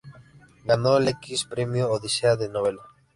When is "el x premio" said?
0.97-1.91